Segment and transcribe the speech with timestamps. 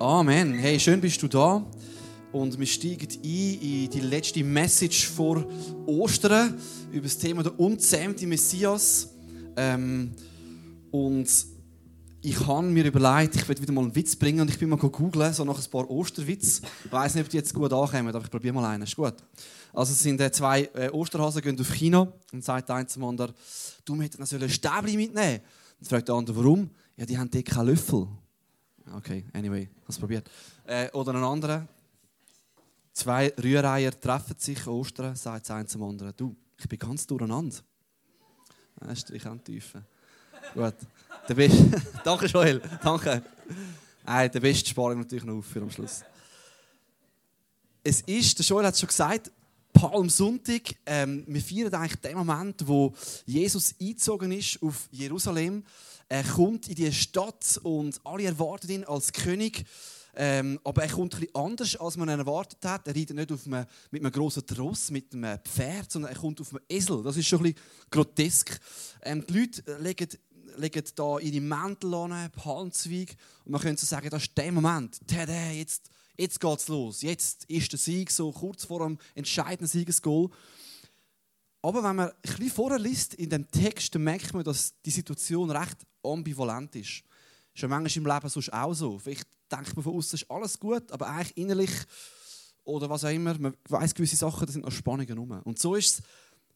[0.00, 0.54] Amen.
[0.54, 1.66] Hey, schön bist du da.
[2.30, 5.44] Und wir steigen ein in die letzte Message vor
[5.86, 6.56] Ostern
[6.92, 9.08] über das Thema der unzähmte Messias.
[9.56, 10.12] Ähm,
[10.92, 11.28] und
[12.22, 14.76] ich habe mir überlegt, ich werde wieder mal einen Witz bringen und ich bin mal
[14.76, 16.62] googeln, so nach ein paar Osterwitz.
[16.84, 18.84] Ich weiß nicht, ob die jetzt gut ankommen, aber ich probiere mal einen.
[18.84, 19.14] Ist gut.
[19.72, 23.34] Also es sind äh, zwei äh, Osterhasen gehen auf China und sagt einer zum anderen,
[23.84, 25.40] du hättest ein Stäbli mitnehmen.
[25.80, 26.70] Dann fragt der andere, warum?
[26.96, 28.06] Ja, die haben dort keinen Löffel.
[28.96, 30.30] Okay, anyway, hast probiert.
[30.64, 31.66] Äh, oder ein anderer.
[32.92, 36.12] Zwei Rühreier treffen sich Ostern, sagt eins zum anderen.
[36.16, 37.56] Du, ich bin ganz durcheinander.
[38.80, 39.84] Das ist ich an Tiefe.
[40.54, 40.74] Gut.
[41.28, 41.82] Der beste.
[42.04, 42.60] Danke, Joel.
[42.82, 43.22] Danke.
[44.04, 46.02] Nein, der beste spare ich natürlich noch auf für am Schluss.
[47.84, 49.30] Es ist, der Joel hat es schon gesagt,
[49.72, 50.74] Palmsonntag.
[50.86, 52.94] Ähm, wir feiern eigentlich den Moment, wo
[53.26, 55.62] Jesus eingezogen ist auf Jerusalem.
[56.10, 59.66] Er kommt in die Stadt und alle erwarten ihn als König.
[60.14, 62.88] Ähm, aber er kommt etwas anders, als man ihn erwartet hat.
[62.88, 66.40] Er reitet nicht auf einem, mit einem grossen Tross, mit einem Pferd, sondern er kommt
[66.40, 67.02] auf einem Esel.
[67.02, 68.58] Das ist schon bisschen grotesk.
[69.02, 70.08] Ähm, die Leute legen,
[70.56, 73.14] legen da ihre Mäntel an, Palmzweig.
[73.44, 74.98] Und man könnte so sagen, das ist der Moment.
[75.06, 77.02] Tada, jetzt, jetzt es los.
[77.02, 80.30] Jetzt ist der Sieg so kurz vor dem entscheidenden Siegesgoal.
[81.60, 84.90] Aber wenn man ein bisschen vorher liest in dem Text, dann merkt man, dass die
[84.90, 85.76] Situation recht
[86.12, 87.02] ambivalent ist.
[87.54, 88.98] Ist ja manchmal im Leben sonst auch so.
[88.98, 91.70] Vielleicht denkt man von außen, ist alles gut, aber eigentlich innerlich
[92.64, 95.40] oder was auch immer, man weiß gewisse Sachen, da sind noch Spannungen rum.
[95.44, 96.02] Und so ist es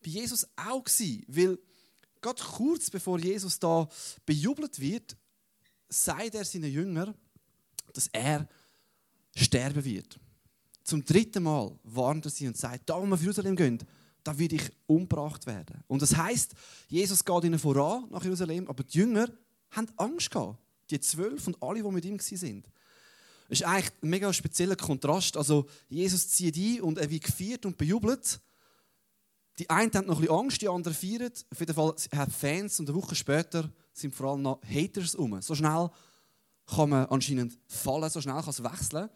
[0.03, 1.59] bei Jesus auch gewesen, weil
[2.21, 3.89] gerade kurz bevor Jesus da
[4.27, 5.17] bejubelt wird,
[5.89, 7.15] sagt er seinen Jüngern,
[7.93, 8.49] dass er
[9.35, 10.19] sterben wird.
[10.85, 13.79] Zum dritten Mal warnt er sie und sagt, da wo wir auf Jerusalem gehen,
[14.25, 15.83] da werde ich umgebracht werden.
[15.89, 16.55] Und das heißt,
[16.89, 19.29] Jesus geht ihnen voran nach Jerusalem, aber die Jünger
[19.73, 20.59] haben Angst gehabt.
[20.91, 22.65] Die zwölf und alle, die mit ihm waren.
[23.49, 25.37] Das ist eigentlich ein mega spezieller Kontrast.
[25.37, 28.41] Also, Jesus zieht ein und er wird gefeiert und bejubelt.
[29.59, 31.33] Die einen haben noch ein bisschen Angst, die anderen feiern.
[31.51, 35.41] Auf jeden Fall hat Fans und eine Woche später sind vor allem noch Haters um.
[35.43, 35.91] So schnell
[36.67, 39.11] kann man anscheinend fallen, so schnell kann es wechseln.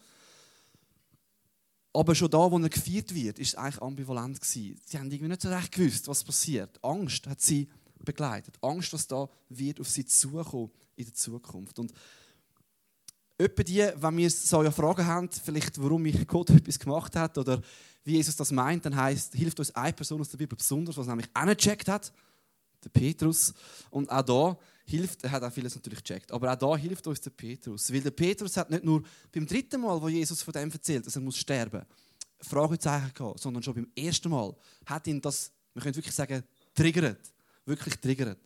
[1.92, 4.44] Aber schon da, wo er gefeiert wird, ist es eigentlich ambivalent.
[4.44, 6.78] Sie haben irgendwie nicht so recht gewusst, was passiert.
[6.84, 7.70] Angst hat sie
[8.06, 8.54] begleitet.
[8.62, 11.78] Angst, was da wird auf sie zukommen in der Zukunft.
[11.78, 11.92] Und
[13.36, 17.60] etwa die, wenn wir so ja Fragen haben, vielleicht warum Gott etwas gemacht hat oder
[18.04, 21.06] wie Jesus das meint, dann heißt, hilft uns eine Person aus der Bibel besonders, was
[21.06, 22.12] nämlich auch nicht gecheckt hat,
[22.82, 23.52] der Petrus.
[23.90, 27.20] Und auch da hilft, er hat auch vieles natürlich gecheckt, aber auch da hilft uns
[27.20, 27.92] der Petrus.
[27.92, 29.02] Weil der Petrus hat nicht nur
[29.32, 31.84] beim dritten Mal, wo Jesus von dem erzählt, dass er muss sterben
[32.40, 36.44] Fragezeichen gehabt, sondern schon beim ersten Mal hat ihn das, man könnte wirklich sagen,
[36.74, 37.20] triggert.
[37.66, 38.38] Wirklich triggert.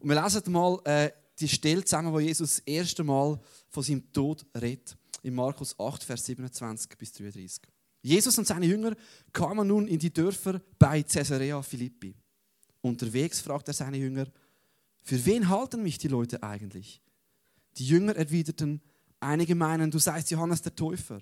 [0.00, 4.12] Und wir lesen mal äh, die Stelle zusammen, wo Jesus das erste Mal von seinem
[4.12, 4.96] Tod redet.
[5.22, 7.62] In Markus 8, Vers 27 bis 33.
[8.02, 8.96] Jesus und seine Jünger
[9.32, 12.14] kamen nun in die Dörfer bei Caesarea Philippi.
[12.80, 14.26] Unterwegs fragt er seine Jünger,
[15.02, 17.02] für wen halten mich die Leute eigentlich?
[17.76, 18.80] Die Jünger erwiderten,
[19.18, 21.20] einige meinen, du seist Johannes der Täufer.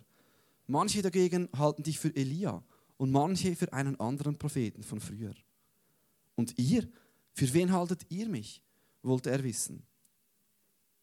[0.66, 2.62] Manche dagegen halten dich für Elia
[2.96, 5.34] und manche für einen anderen Propheten von früher.
[6.36, 6.88] Und ihr,
[7.38, 8.64] für wen haltet ihr mich?
[9.02, 9.84] wollte er wissen.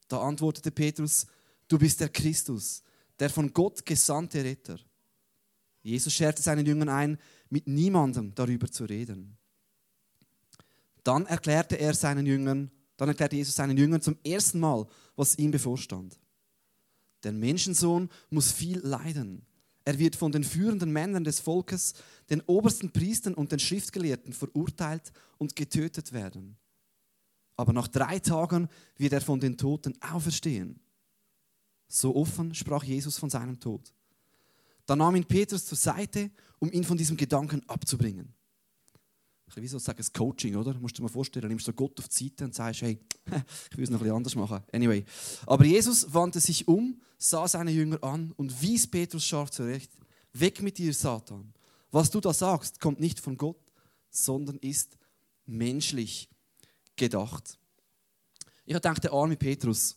[0.10, 1.26] Da antwortete Petrus,
[1.70, 2.84] du bist der Christus,
[3.18, 4.78] der von Gott gesandte Retter.
[5.82, 7.18] Jesus scherte seinen Jüngern ein,
[7.50, 9.38] mit niemandem darüber zu reden.
[11.04, 14.86] Dann erklärte er seinen Jüngern, dann erklärte Jesus seinen Jüngern zum ersten Mal,
[15.16, 16.20] was ihm bevorstand.
[17.24, 19.46] Der Menschensohn muss viel leiden.
[19.86, 21.94] Er wird von den führenden Männern des Volkes,
[22.30, 26.58] den obersten Priestern und den Schriftgelehrten verurteilt und getötet werden.
[27.56, 30.80] Aber nach drei Tagen wird er von den Toten auferstehen.
[31.88, 33.94] So offen sprach Jesus von seinem Tod.
[34.88, 38.34] Dann nahm ihn Petrus zur Seite, um ihn von diesem Gedanken abzubringen
[39.54, 40.74] wie sozusagen das Coaching, oder?
[40.74, 43.00] Du musst dir mal vorstellen, du nimmst so Gott auf die Seite und sagst, hey,
[43.72, 44.64] ich will es noch ein bisschen anders machen.
[44.72, 45.06] Anyway.
[45.46, 49.92] Aber Jesus wandte sich um, sah seine Jünger an und wies Petrus scharf zurecht.
[50.34, 51.54] Weg mit dir, Satan.
[51.92, 53.62] Was du da sagst, kommt nicht von Gott,
[54.10, 54.98] sondern ist
[55.46, 56.28] menschlich
[56.96, 57.58] gedacht.
[58.66, 59.96] Ich habe gedacht, der arme Petrus.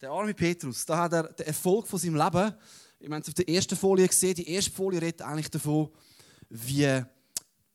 [0.00, 2.54] Der arme Petrus, da hat er den Erfolg von seinem Leben,
[2.98, 5.90] ich meine, auf der ersten Folie gesehen, die erste Folie redet eigentlich davon,
[6.48, 7.02] wie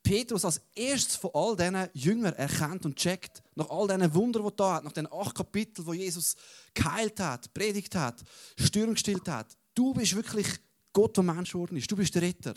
[0.07, 4.56] Petrus als erstes von all diesen Jüngern erkennt und checkt, nach all diesen Wundern, die
[4.56, 6.36] da hat, nach den acht Kapiteln, wo Jesus
[6.74, 8.24] geheilt hat, predigt hat,
[8.57, 10.48] Stürme gestillt hat, du bist wirklich
[10.94, 11.92] Gott, der Mensch geworden ist.
[11.92, 12.54] Du bist der Retter.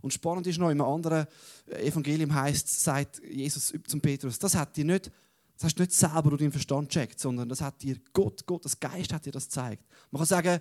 [0.00, 1.26] Und spannend ist noch, in einem anderen
[1.66, 5.10] Evangelium heißt, sagt Jesus zum Petrus, das hat dir nicht,
[5.54, 8.64] das hast du nicht selber durch deinen Verstand checkt, sondern das hat dir Gott, Gott,
[8.64, 9.84] das Geist hat dir das gezeigt.
[10.10, 10.60] Man kann sagen,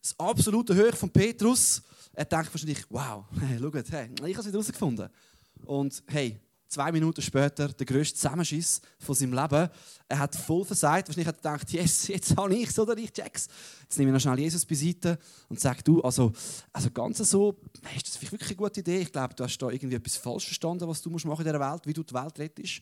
[0.00, 1.82] das absolute Höhe von Petrus.
[2.12, 5.08] Er denkt wahrscheinlich, wow, hey, schaut, hey, ich habe es wieder herausgefunden.
[5.64, 6.40] Und hey,
[6.70, 9.68] zwei Minuten später der grösste Zusammenschiss von seinem Leben.
[10.08, 11.08] Er hat voll versagt.
[11.08, 13.48] Wahrscheinlich hat er gedacht, yes, jetzt habe ich es oder ich check's.
[13.82, 15.18] Jetzt nehme ich noch schnell Jesus beiseite
[15.48, 16.32] und sage, du, also,
[16.72, 17.56] also ganz so,
[17.96, 19.00] ist das wirklich eine gute Idee?
[19.00, 21.72] Ich glaube, du hast da irgendwie etwas falsch verstanden, was du musst machen in dieser
[21.72, 22.80] Welt, wie du die Welt rettest.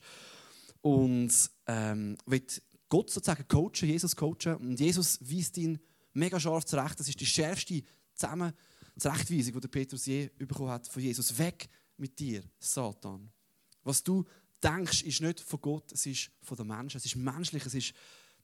[0.81, 1.33] Und
[1.65, 4.55] ähm, wird Gott sozusagen coachen, Jesus coachen.
[4.55, 5.79] Und Jesus weist ihn
[6.13, 6.99] mega scharf zurecht.
[6.99, 7.81] Das ist die schärfste
[8.13, 8.53] Zusammen
[8.99, 11.37] Zurechtweisung, die der Petrus je bekommen hat von Jesus.
[11.37, 11.69] Weg
[11.99, 13.31] mit dir, Satan.
[13.83, 14.25] Was du
[14.63, 16.97] denkst, ist nicht von Gott, es ist von den Menschen.
[16.97, 17.93] Es ist menschlich, es ist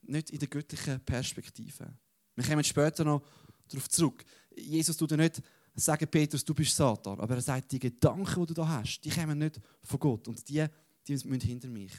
[0.01, 1.93] nicht in der göttlichen Perspektive.
[2.35, 3.21] Wir kommen später noch
[3.67, 4.23] darauf zurück.
[4.55, 5.41] Jesus tut dir nicht
[5.73, 7.19] sagen, Petrus, du bist Satan.
[7.19, 10.27] Aber er sagt, die Gedanken, die du da hast, die kommen nicht von Gott.
[10.27, 10.65] Und die,
[11.07, 11.93] die müssen hinter mich.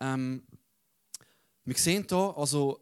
[0.00, 0.42] Ähm,
[1.64, 2.80] wir sehen hier, also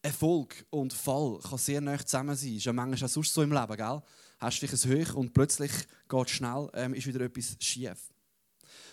[0.00, 2.50] Erfolg und Fall kann sehr nah zusammen sein.
[2.50, 4.02] Das ist ja manchmal auch sonst so im Leben, gell?
[4.38, 5.72] Hast du ein Hoch und plötzlich
[6.08, 8.12] geht es schnell, ähm, ist wieder etwas schief.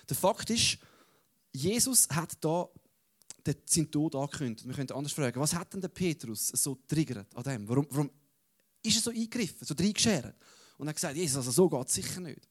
[0.09, 0.77] Der Fakt ist,
[1.51, 2.69] Jesus hat da
[3.65, 4.67] seinen Tod angekündigt.
[4.67, 7.67] Wir können anders fragen, was hat denn der Petrus so triggert an dem?
[7.67, 8.09] Warum, warum
[8.81, 10.35] ist er so eingegriffen, so reingeschert?
[10.77, 12.47] Und er hat gesagt, Jesus, also so geht es sicher nicht.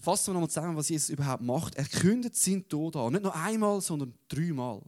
[0.00, 1.74] Fassen wir nochmal zusammen, was Jesus überhaupt macht.
[1.74, 3.12] Er kündigt seinen Tod an.
[3.12, 4.82] Nicht nur einmal, sondern dreimal.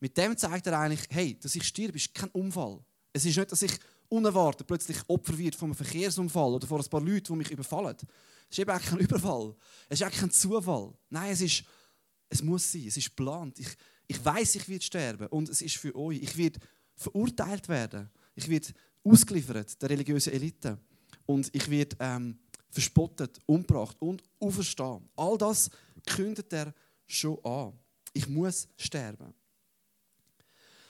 [0.00, 2.80] Mit dem zeigt er eigentlich, hey, dass ich sterbe, ist kein Unfall.
[3.12, 3.72] Es ist nicht, dass ich
[4.08, 7.96] unerwartet plötzlich Opfer wird von einem Verkehrsunfall oder von ein paar Leuten, die mich überfallen.
[8.50, 9.54] Es ist eben auch kein Überfall.
[9.88, 10.94] Es ist auch kein Zufall.
[11.10, 11.64] Nein, es ist,
[12.28, 12.86] es muss sein.
[12.86, 13.58] Es ist geplant.
[13.58, 13.68] Ich,
[14.06, 16.22] ich weiß, ich werde sterben und es ist für euch.
[16.22, 16.58] Ich werde
[16.94, 18.10] verurteilt werden.
[18.34, 18.68] Ich werde
[19.04, 20.78] ausgeliefert der religiösen Elite
[21.26, 22.38] und ich werde ähm,
[22.70, 25.08] verspottet, umgebracht und auferstehen.
[25.16, 25.70] All das
[26.06, 26.74] kündet er
[27.06, 27.78] schon an.
[28.12, 29.34] Ich muss sterben.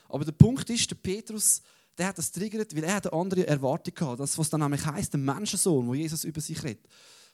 [0.09, 1.63] Aber der Punkt ist, der Petrus,
[1.99, 4.19] der hat das triggert, weil er eine andere Erwartung hatte.
[4.19, 6.87] Das, was dann nämlich heisst, der Menschensohn, wo Jesus über sich redet.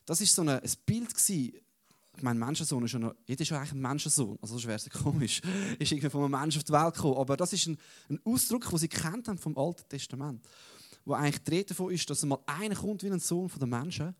[0.07, 1.53] Das ist so ein, ein Bild gewesen.
[2.17, 4.39] Ich meine, Menschensohn ist ja noch, jeder ist ja eigentlich ein Menschensohn.
[4.41, 5.43] Also das wäre es komisch.
[5.79, 7.17] ist irgendwie von einem Menschen auf die Welt gekommen.
[7.19, 7.79] Aber das ist ein,
[8.09, 10.43] ein Ausdruck, den sie kennt haben vom Alten Testament.
[11.05, 13.69] Wo eigentlich die Rede davon ist, dass einmal einer kommt wie ein Sohn von den
[13.69, 14.15] Menschen,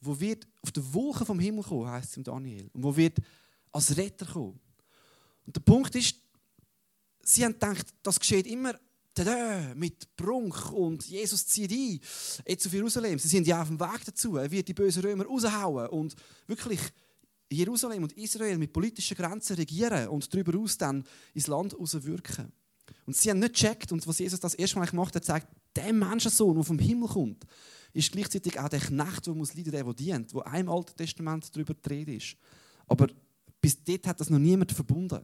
[0.00, 2.68] wo wird auf der Wolke vom Himmel kommen, heißt es im Daniel.
[2.72, 3.18] Und wo wird
[3.72, 4.60] als Retter kommen.
[5.46, 6.16] Und der Punkt ist,
[7.22, 8.74] sie haben gedacht, das geschieht immer
[9.16, 12.00] tada, mit Prunk und Jesus zieht ein,
[12.46, 13.18] jetzt auf Jerusalem.
[13.18, 14.36] Sie sind ja auf dem Weg dazu.
[14.36, 16.14] Er wird die bösen Römer raushauen und
[16.46, 16.80] wirklich
[17.50, 21.04] Jerusalem und Israel mit politischen Grenzen regieren und darüber aus dann
[21.34, 22.52] ins Land wirken.
[23.06, 25.92] Und sie haben nicht gecheckt, und was Jesus das erste Mal gemacht hat, zeigt, der
[25.92, 27.44] Menschensohn, der vom Himmel kommt,
[27.92, 31.54] ist gleichzeitig auch der Knecht, der muss leiden, der, der dient, wo einem Alten Testament
[31.54, 32.36] darüber geredet ist.
[32.86, 33.08] Aber
[33.60, 35.20] bis dort hat das noch niemand verbunden.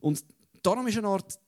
[0.00, 0.24] Und
[0.62, 1.38] darum ist eine Art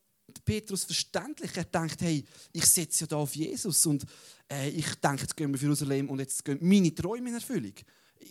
[0.44, 1.56] Petrus verständlich.
[1.56, 4.04] Er denkt, hey, ich setze ja da auf Jesus und
[4.50, 7.74] äh, ich denke, jetzt gehen wir für Jerusalem und jetzt gehen meine Träume in Erfüllung.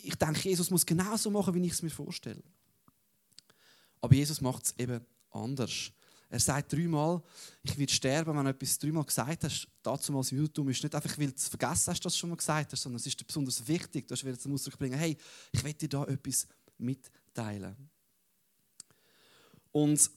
[0.04, 2.44] Ich denke, Jesus muss genauso machen, wie ich es mir vorstelle.
[4.02, 5.92] Aber Jesus macht es eben anders.
[6.30, 7.22] Er sagt dreimal,
[7.64, 9.68] ich werde sterben, wenn du etwas dreimal gesagt hast.
[9.82, 12.36] Dazu mal Judentum ist nicht einfach, weil du es vergessen hast, dass du schon mal
[12.36, 14.08] gesagt hast, sondern es ist besonders wichtig.
[14.08, 15.18] Du hast zum Ausdruck bringen, hey,
[15.52, 16.46] ich will dir da etwas
[16.78, 17.76] mitteilen.
[19.72, 20.10] Und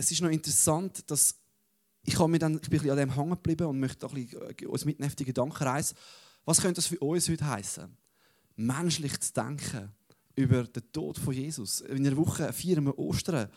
[0.00, 1.36] es ist noch interessant, dass
[2.04, 4.86] ich, mir dann, ich bin an dem hängen geblieben und möchte ein bisschen äh, uns
[4.86, 5.94] mitnehmen auf die Gedankenreise.
[6.46, 7.96] Was könnte das für uns heute heißen?
[8.56, 9.92] Menschlich zu denken
[10.36, 11.82] über den Tod von Jesus.
[11.82, 13.50] In einer Woche feiern wir Ostern.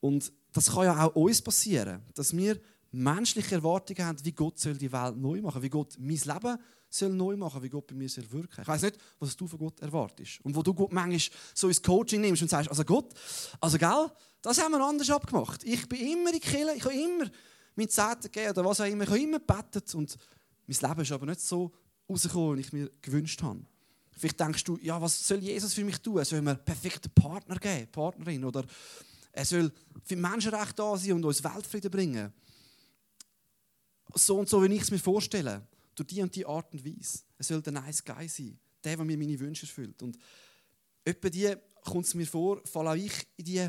[0.00, 2.60] Und das kann ja auch uns passieren, dass wir
[2.92, 6.58] menschliche Erwartungen haben, wie Gott soll die Welt neu machen, wie Gott mein Leben
[6.88, 8.62] soll neu machen, wie Gott bei mir soll wirken.
[8.62, 11.20] Ich weiß nicht, was du von Gott erwartest und wo du Gott manchmal
[11.54, 13.12] so ins Coaching nimmst und sagst, also Gott,
[13.60, 14.10] also gell,
[14.42, 15.64] das haben wir anders abgemacht.
[15.64, 17.30] Ich bin immer in Kirche, ich habe immer
[17.74, 20.16] mein Zehnten gegeben oder was auch immer, ich habe immer gebetet und
[20.66, 21.72] mein Leben ist aber nicht so
[22.08, 23.60] rausgekommen, wie ich mir gewünscht habe.
[24.12, 26.18] Vielleicht denkst du, ja, was soll Jesus für mich tun?
[26.18, 28.64] Er soll mir einen perfekten Partner geben, Partnerin, oder
[29.32, 29.72] er soll
[30.04, 32.32] für Menschenrechte da sein und uns Weltfrieden bringen.
[34.14, 35.62] So und so, wie ich es mir vorstelle,
[35.98, 37.20] durch die und die Art und Weise.
[37.36, 40.02] Er soll der nice Guy sein, der, der mir meine Wünsche erfüllt.
[40.02, 40.18] Und
[41.04, 43.68] etwa die kommt es mir vor, falle auch ich in die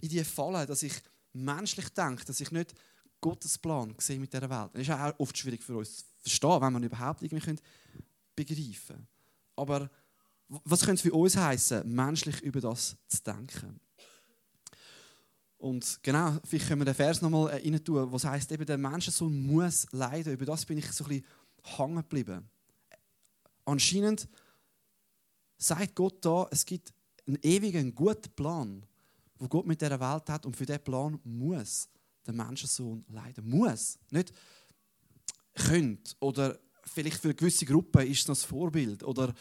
[0.00, 0.94] in die Falle, dass ich
[1.32, 2.74] menschlich denke, dass ich nicht
[3.20, 4.70] Gottes Plan sehe mit dieser Welt.
[4.74, 7.56] Das ist auch oft schwierig für uns zu verstehen, wenn man überhaupt irgendwie
[8.34, 9.08] begreifen können.
[9.56, 9.90] Aber
[10.48, 13.80] was könnte es für uns heißen, menschlich über das zu denken?
[15.58, 18.76] Und genau, vielleicht können wir den Vers nochmal äh, rein tun, was heißt eben, der
[18.76, 20.32] Menschensohn muss leiden.
[20.32, 21.24] Über das bin ich so ein bisschen
[21.62, 22.48] hängen geblieben.
[23.64, 24.28] Anscheinend
[25.56, 26.92] sagt Gott da, es gibt
[27.26, 28.86] einen ewigen, guten Plan
[29.42, 31.88] wo Gott mit dieser Welt hat und für diesen Plan muss
[32.24, 33.48] der Menschensohn leiden.
[33.48, 33.98] Muss.
[34.10, 34.32] Nicht,
[35.54, 39.34] könnte oder vielleicht für gewisse Gruppe ist es noch das Vorbild oder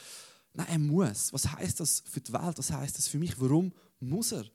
[0.53, 1.31] nein, er muss.
[1.31, 2.57] Was heißt das für die Welt?
[2.57, 3.39] Was heißt das für mich?
[3.39, 4.45] Warum muss er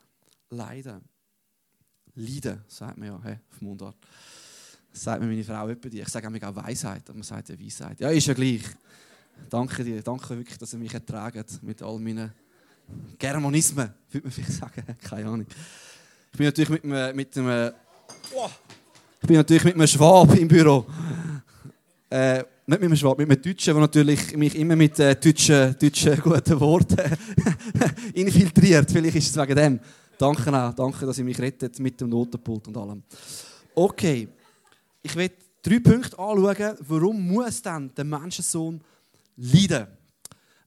[0.50, 1.08] leiden?
[2.14, 3.96] Leiden, sagt man ja hey, auf Mundart.
[4.96, 6.00] Sagt mir meine Frau etwa die.
[6.00, 8.00] Ich sage auch Weisheit, aber man sagt ja Weisheit.
[8.00, 8.62] Ja, ist ja gleich.
[9.50, 12.32] Danke dir, danke wirklich, dass ihr mich ertragt mit all meinen
[13.18, 14.82] Germanismen, würde man vielleicht sagen.
[15.02, 15.46] Keine Ahnung.
[16.32, 17.72] Ich bin natürlich mit einem, mit einem,
[19.20, 20.86] ich bin natürlich mit einem Schwab im Büro.
[22.08, 25.76] Äh, nicht mit einem Schwab, mit einem Deutschen, der natürlich mich immer mit äh, deutschen,
[25.78, 27.16] deutschen guten Worten
[28.14, 28.90] infiltriert.
[28.90, 29.80] Vielleicht ist es wegen dem.
[30.16, 33.02] Danke auch, danke, dass ihr mich rettet mit dem Notenpult und allem.
[33.74, 34.28] Okay,
[35.06, 35.30] ich will
[35.62, 38.82] drei Punkte anschauen, warum muss dann der Menschensohn
[39.36, 39.86] leiden?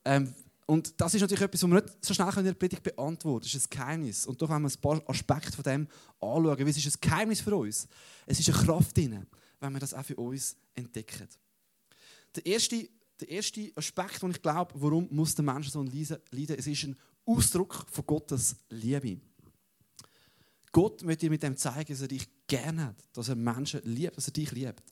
[0.06, 0.34] Ähm,
[0.66, 3.40] und das ist natürlich etwas, was wir nicht so schnell in der Predigt beantworten können.
[3.42, 4.26] Das ist ein Geheimnis.
[4.28, 5.88] Und da wollen wir ein paar Aspekte von dem
[6.22, 6.60] anschauen.
[6.60, 7.88] Weil es ist ein Geheimnis für uns.
[8.26, 9.26] Es ist eine Kraft drin,
[9.60, 11.28] wenn wir das auch für uns entdecken.
[12.36, 12.88] Der erste,
[13.20, 16.96] der erste Aspekt, den ich glaube, warum muss der Mensch so leiden, es ist ein
[17.26, 19.20] Ausdruck von Gottes Liebe.
[20.72, 24.18] Gott möchte dir mit dem zeigen, dass er dich gerne hat, dass er Menschen liebt,
[24.18, 24.84] dass er dich liebt.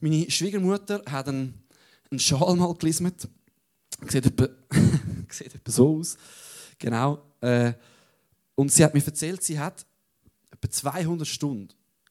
[0.00, 1.62] Meine Schwiegermutter hat einen,
[2.10, 3.28] einen Schal mal gelismet
[4.08, 4.48] Sieht etwa,
[5.30, 6.16] sieht etwa so aus.
[6.78, 7.22] Genau.
[7.40, 7.72] Äh,
[8.54, 9.86] und sie hat mir erzählt, sie hat
[10.50, 11.68] etwa 200 Stunden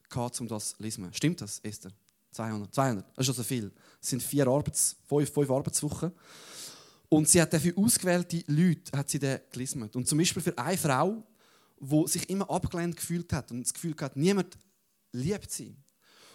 [0.08, 1.12] gehabt, um das zu lesen.
[1.12, 1.92] Stimmt das, Esther?
[2.32, 2.74] 200.
[2.74, 3.06] 200.
[3.16, 3.72] Das ist also viel.
[4.00, 6.12] Es sind vier Arbeits-, fünf, fünf Arbeitswochen.
[7.08, 9.82] Und sie hat dafür ausgewählte Leute hat sie gelesen.
[9.82, 11.22] Und zum Beispiel für eine Frau,
[11.82, 14.56] die sich immer abgelehnt gefühlt hat und das Gefühl hat, niemand
[15.10, 15.76] liebt sie.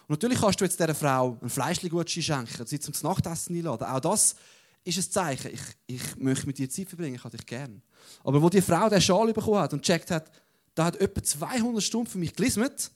[0.02, 3.84] Und natürlich kannst du jetzt dieser Frau ein Fleischgutschein schenken, sie zum Nachtessen einladen.
[3.84, 4.36] Auch das
[4.84, 7.82] ist ein Zeichen, ich, ich möchte mit dir Zeit verbringen, ich habe dich gern.
[8.24, 10.30] Aber wo die Frau den Schal bekommen hat und gecheckt hat,
[10.74, 12.90] da hat etwa 200 Stunden für mich gelismet,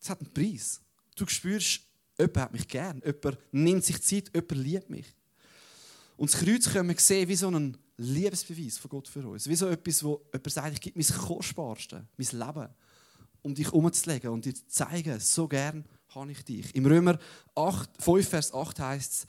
[0.00, 0.80] das hat einen Preis.
[1.16, 1.82] Du spürst,
[2.18, 5.06] jemand hat mich gern, jemand nimmt sich Zeit, jemand liebt mich.
[6.16, 9.48] Und das Kreuz können wir sehen wie so einen Liebesbeweis von Gott für uns.
[9.48, 12.68] Wie so etwas, wo jemand sagt, ich gebe mein Kostbarste, mein Leben,
[13.42, 16.74] um dich umzulegen und dir zu zeigen, so gern habe ich dich.
[16.74, 17.18] Im Römer
[17.54, 19.26] 8, 5, Vers 8 heißt es,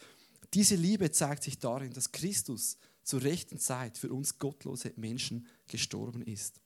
[0.53, 6.21] diese Liebe zeigt sich darin, dass Christus zur rechten Zeit für uns gottlose Menschen gestorben
[6.23, 6.59] ist.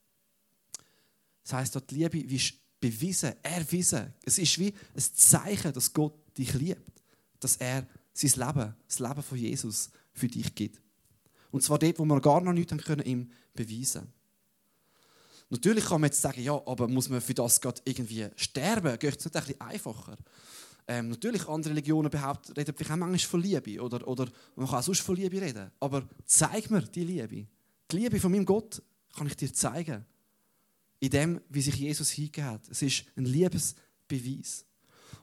[1.44, 4.14] Das heißt, dort die Liebe ist bewiesen, erwiesen.
[4.24, 7.02] Es ist wie ein Zeichen, dass Gott dich liebt,
[7.40, 10.82] dass er sein Leben, das Leben von Jesus für dich gibt.
[11.52, 14.14] Und zwar dort, wo wir gar noch nichts haben können, ihm beweisen
[15.50, 19.00] Natürlich kann man jetzt sagen, ja, aber muss man für das gerade irgendwie sterben?
[19.00, 20.16] Geht es nicht ein bisschen einfacher?
[20.88, 23.82] Ähm, natürlich, andere Religionen behaupten, reden vielleicht auch manchmal von Liebe.
[23.82, 25.72] Oder, oder man kann auch sonst von Liebe reden.
[25.80, 27.48] Aber zeig mir die Liebe.
[27.92, 28.82] Die Liebe von meinem Gott
[29.16, 30.06] kann ich dir zeigen.
[31.00, 32.70] In dem, wie sich Jesus hingegeben hat.
[32.70, 34.66] Es ist ein Liebesbeweis.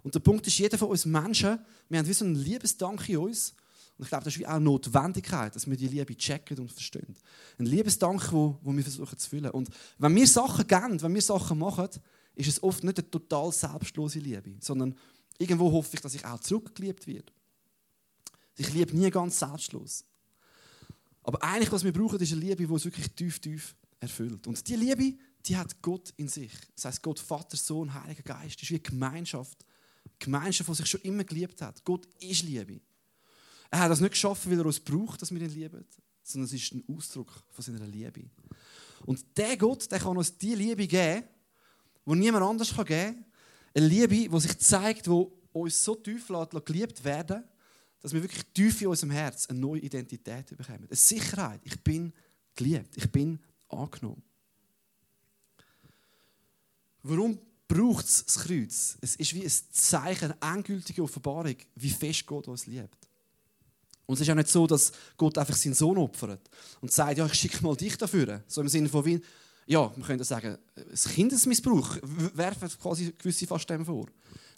[0.03, 3.19] Und der Punkt ist, jeder von uns Menschen, wir haben wie so einen Liebesdank in
[3.19, 3.55] uns.
[3.99, 7.17] Und ich glaube, das ist auch eine Notwendigkeit, dass wir die Liebe checken und verstehen.
[7.59, 9.51] Ein Liebesdank, wo, wo wir versuchen zu füllen.
[9.51, 11.89] Und wenn wir Sachen geben, wenn wir Sachen machen,
[12.35, 14.95] ist es oft nicht eine total selbstlose Liebe, sondern
[15.39, 17.33] Irgendwo hoffe ich, dass ich auch zurückgeliebt werde.
[18.57, 20.05] Ich liebe nie ganz selbstlos.
[21.23, 24.47] Aber eigentlich, was wir brauchen, ist eine Liebe, die uns wirklich tief, tief erfüllt.
[24.47, 26.53] Und diese Liebe, die hat Gott in sich.
[26.75, 29.65] Das heißt, Gott, Vater, Sohn, Heiliger Geist, ist wie eine Gemeinschaft.
[30.05, 31.85] Eine Gemeinschaft, die sich schon immer geliebt hat.
[31.85, 32.81] Gott ist Liebe.
[33.71, 35.85] Er hat das nicht geschaffen, weil er uns braucht, dass wir ihn lieben,
[36.23, 38.23] sondern es ist ein Ausdruck von seiner Liebe.
[39.05, 41.25] Und der Gott, der kann uns die Liebe geben,
[42.07, 43.25] die niemand anders geben kann,
[43.75, 47.45] eine Liebe, die sich zeigt, die uns so tief lässt, geliebt werden
[48.07, 50.87] dass wir wirklich tief in unserem Herz eine neue Identität bekommen.
[50.87, 51.61] Eine Sicherheit.
[51.65, 52.13] Ich bin
[52.55, 52.97] geliebt.
[52.97, 54.23] Ich bin angenommen.
[57.03, 58.97] Warum braucht es das Kreuz?
[59.01, 63.09] Es ist wie ein Zeichen, eine endgültige Offenbarung, wie fest Gott uns liebt.
[64.07, 66.49] Und es ist auch nicht so, dass Gott einfach seinen Sohn opfert
[66.81, 68.43] und sagt, ja, ich schicke mal dich dafür.
[68.47, 69.21] So im Sinne von, wie,
[69.67, 71.99] ja, man könnte sagen, das Kindesmissbrauch
[72.35, 74.07] werfen quasi gewisse fast dem vor.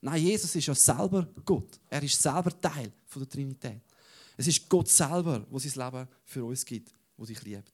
[0.02, 1.80] Nein, Jesus ist ja selber Gott.
[1.88, 3.80] Er ist selber Teil von der Trinität.
[4.36, 7.72] Es ist Gott selber, der sein Leben für uns gibt, wo dich liebt.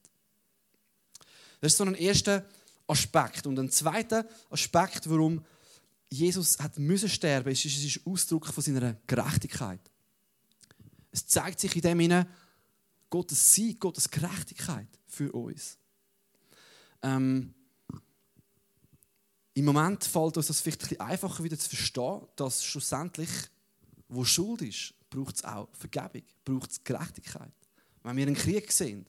[1.61, 2.45] Das ist so ein erster
[2.87, 3.45] Aspekt.
[3.45, 5.43] Und ein zweiter Aspekt, warum
[6.09, 9.81] Jesus hat müssen sterben, ist, ist, ist Ausdruck von seiner Gerechtigkeit.
[11.15, 12.27] Es zeigt sich in dem Sinne
[13.09, 15.77] Gottes Sieg, Gottes Gerechtigkeit für uns.
[17.01, 17.53] Ähm,
[19.53, 23.29] Im Moment fällt uns das vielleicht ein bisschen einfacher wieder zu verstehen, dass schlussendlich,
[24.09, 27.53] wo Schuld ist, braucht es auch Vergebung, braucht es Gerechtigkeit.
[28.03, 29.05] Wenn wir einen Krieg sehen,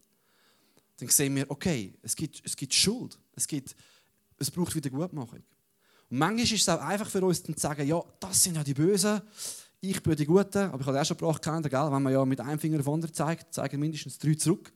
[0.98, 3.74] dann sehen wir, okay, es gibt, es gibt Schuld, es, gibt,
[4.38, 5.42] es braucht wieder Gutmachung.
[6.08, 8.74] Und manchmal ist es auch einfach für uns zu sagen, ja, das sind ja die
[8.74, 9.20] Bösen,
[9.80, 10.70] ich bin die Guten.
[10.70, 11.92] Aber ich habe auch schon gebracht, gell?
[11.92, 14.72] wenn man ja mit einem Finger auf andere zeigt, zeigen mindestens drei zurück.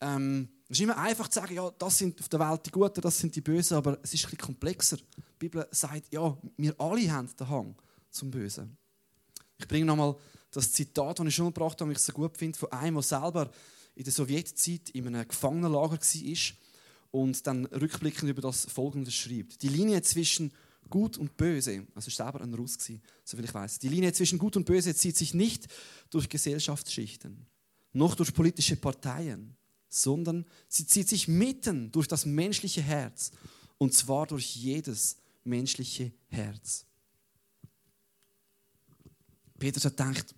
[0.00, 3.00] Ähm, es ist immer einfach zu sagen, ja, das sind auf der Welt die Guten,
[3.00, 4.96] das sind die Bösen, aber es ist ein bisschen komplexer.
[4.96, 7.76] Die Bibel sagt, ja, wir alle haben den Hang
[8.10, 8.76] zum Bösen.
[9.58, 10.16] Ich bringe nochmal
[10.50, 13.02] das Zitat, das ich schon gebracht habe, das ich so gut finde, von einem, der
[13.02, 13.50] selber
[13.94, 16.36] in der Sowjetzeit in einem Gefangenenlager war
[17.10, 19.62] und dann rückblickend über das Folgende schreibt.
[19.62, 20.52] Die Linie zwischen
[20.88, 22.78] Gut und Böse, also selber ein Russ,
[23.24, 23.78] soviel ich weiß.
[23.78, 25.66] Die Linie zwischen Gut und Böse zieht sich nicht
[26.10, 27.46] durch Gesellschaftsschichten,
[27.92, 29.56] noch durch politische Parteien,
[29.88, 33.32] sondern sie zieht sich mitten durch das menschliche Herz
[33.78, 36.84] und zwar durch jedes menschliche Herz.
[39.58, 40.34] Petrus hat gedacht,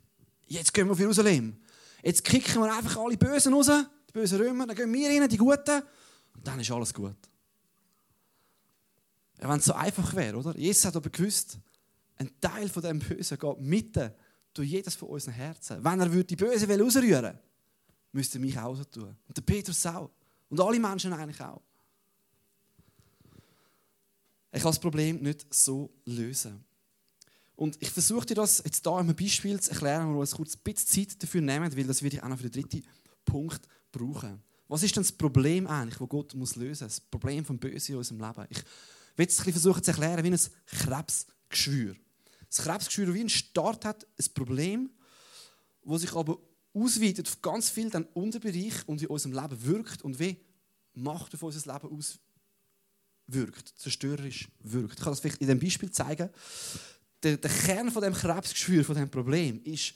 [0.47, 1.57] jetzt gehen wir auf Jerusalem.
[2.03, 3.67] Jetzt kicken wir einfach alle Bösen raus,
[4.09, 5.83] die bösen Römer, dann gehen wir rein, die Guten,
[6.35, 7.28] und dann ist alles gut.
[9.39, 10.57] Wenn es so einfach wäre, oder?
[10.57, 11.59] Jesus hat aber gewusst,
[12.17, 14.11] ein Teil von dem Bösen geht mitten
[14.53, 15.83] durch jedes von unseren Herzen.
[15.85, 17.39] Wenn er die Böse ausrühren würde,
[18.13, 19.17] müsste er mich auch so tun.
[19.27, 20.11] Und der Petrus auch.
[20.49, 21.61] Und alle Menschen eigentlich auch.
[24.51, 26.65] Ich kann das Problem nicht so lösen.
[27.55, 30.57] Und ich versuche dir das jetzt hier einem Beispiel zu erklären, wo wir uns kurz
[30.57, 32.87] ein bisschen Zeit dafür nehmen, weil das werde ich auch noch für den dritten
[33.25, 34.43] Punkt brauchen.
[34.69, 36.97] Was ist denn das Problem eigentlich, das Gott muss lösen muss?
[36.97, 38.47] Das Problem vom Bösen in unserem Leben.
[38.51, 38.63] Ich
[39.19, 41.95] will es versuchen zu erklären wie ein Krebsgeschwür.
[42.49, 44.91] Das Krebsgeschwür wie ein Start hat, ein Problem,
[45.85, 46.39] das sich aber
[46.73, 50.37] ausweitet auf ganz viele dann Unterbereich und in unserem Leben wirkt und wie
[50.95, 51.99] Macht auf unser Leben
[53.29, 54.95] auswirkt, zerstörerisch wirkt.
[54.95, 56.31] Ich kann das vielleicht in dem Beispiel zeigen
[57.23, 59.95] der, der Kern von dem Krebsgeschwür, von dem Problem, ist,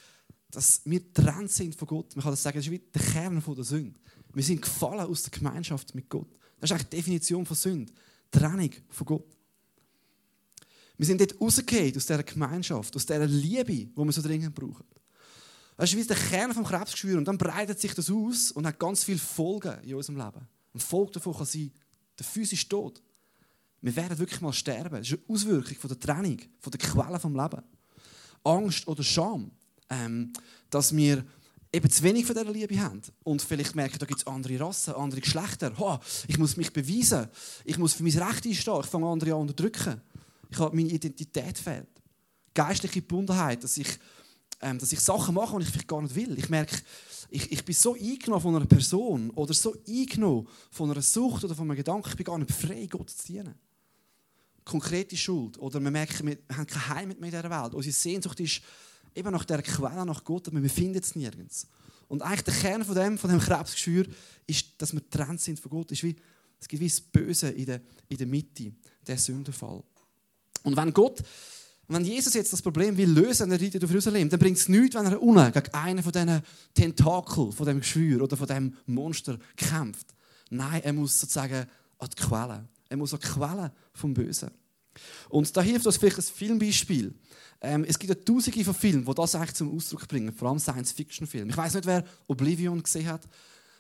[0.51, 2.15] dass wir trennt sind von Gott.
[2.17, 3.99] Man kann das sagen, das ist wie der Kern von der Sünde.
[4.35, 6.29] Wir sind gefallen aus der Gemeinschaft mit Gott.
[6.61, 7.93] Das ist eigentlich die Definition von Sünde.
[8.33, 9.37] Trennung von Gott.
[10.97, 14.85] Wir sind dort rausgehend aus dieser Gemeinschaft, aus dieser Liebe, die wir so dringend brauchen.
[15.77, 17.19] Das ist wie der Kern des Krebsgeschwür.
[17.19, 20.47] Und dann breitet sich das aus und hat ganz viele Folgen in unserem Leben.
[20.75, 21.73] Ein Folge davon kann sein,
[22.19, 23.03] der physische Tod.
[23.81, 24.99] Wir werden wirklich mal sterben.
[24.99, 27.63] Das ist eine Auswirkung von der Trennung, von der Quelle vom Leben.
[28.45, 29.51] Angst oder Scham,
[29.91, 30.33] ähm,
[30.71, 31.25] dass wir
[31.73, 34.95] eben zu wenig von dieser Liebe haben und vielleicht merken, da gibt es andere Rassen,
[34.95, 35.73] andere Geschlechter.
[35.79, 37.29] Oh, ich muss mich beweisen,
[37.65, 40.01] ich muss für mein Recht einstehen, ich fange andere an zu unterdrücken.
[40.51, 41.89] Ich habe meine Identität fehlt.
[42.55, 43.89] Geistliche Gebundenheit, dass ich,
[44.61, 46.39] ähm, dass ich Sachen mache, die ich vielleicht gar nicht will.
[46.39, 46.77] Ich merke,
[47.31, 51.55] ich, ich bin so eingenommen von einer Person oder so eingenommen von einer Sucht oder
[51.55, 53.55] von einem Gedanken, ich bin gar nicht frei, Gott zu dienen
[54.65, 55.59] konkrete Schuld.
[55.59, 57.75] Oder wir merken, wir haben kein Heimat mehr in dieser Welt.
[57.75, 58.63] Unsere Sehnsucht ist
[59.15, 61.67] eben nach dieser Quelle, nach Gott, aber wir finden es nirgends.
[62.09, 64.07] Und eigentlich der Kern von dem, von dem Krebsgeschwür
[64.47, 65.91] ist, dass wir getrennt sind von Gott.
[65.93, 66.15] Ist wie,
[66.61, 68.73] es gibt wie das Böse in der, in der Mitte,
[69.07, 69.83] der Sündenfall.
[70.63, 71.23] Und wenn Gott,
[71.89, 74.95] wenn Jesus jetzt das Problem will lösen, er reitet auf Jerusalem, dann bringt es nichts,
[74.95, 76.43] wenn er unten gegen einen von diesen
[76.75, 80.15] Tentakeln, von dem Geschwür oder von dem Monster kämpft.
[80.51, 81.67] Nein, er muss sozusagen
[81.99, 82.69] an die Quelle.
[82.89, 84.51] Er muss an die Quelle vom Bösen.
[85.29, 87.15] Und da hilft uns vielleicht ein Filmbeispiel.
[87.61, 90.59] Ähm, es gibt ja tausende von Filmen, die das eigentlich zum Ausdruck bringen, vor allem
[90.59, 91.51] Science-Fiction-Filme.
[91.51, 93.29] Ich weiß nicht, wer Oblivion gesehen hat.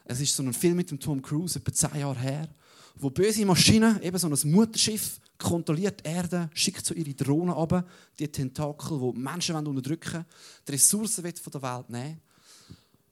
[0.04, 2.48] Es ist so ein Film mit dem Tom Cruise, etwa zehn Jahre her,
[2.96, 7.88] wo böse Maschinen, eben so ein Mutterschiff, kontrolliert die Erde, schickt so ihre Drohnen ab,
[8.18, 10.26] die Tentakel, die Menschen unterdrücken wollen,
[10.66, 12.20] die Ressourcen von der Welt nehmen.